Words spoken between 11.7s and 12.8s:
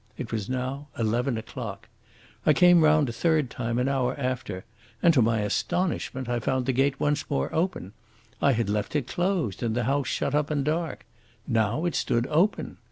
it stood open!